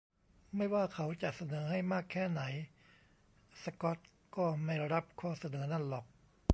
[0.55, 2.41] ไม่ว่าเขาจะเสนอให้มากแค่ไหน
[3.63, 3.97] สกอต
[4.35, 6.05] ก็ไม่รับข้อเสนอนั่นหรอก